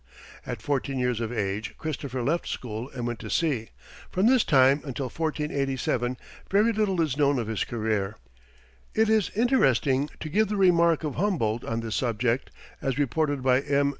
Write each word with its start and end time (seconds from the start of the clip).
At 0.47 0.63
fourteen 0.63 0.97
years 0.97 1.21
of 1.21 1.31
age 1.31 1.75
Christopher 1.77 2.23
left 2.23 2.47
school 2.47 2.89
and 2.89 3.05
went 3.05 3.19
to 3.19 3.29
sea; 3.29 3.69
from 4.09 4.25
this 4.25 4.43
time 4.43 4.81
until 4.83 5.03
1487, 5.09 6.17
very 6.49 6.73
little 6.73 6.99
is 7.03 7.17
known 7.19 7.37
of 7.37 7.45
his 7.45 7.63
career. 7.63 8.15
It 8.95 9.09
is 9.09 9.29
interesting 9.35 10.09
to 10.19 10.27
give 10.27 10.47
the 10.47 10.57
remark 10.57 11.03
of 11.03 11.17
Humboldt 11.17 11.63
on 11.63 11.81
this 11.81 11.97
subject, 11.97 12.49
as 12.81 12.97
reported 12.97 13.43
by 13.43 13.61
M. 13.61 13.89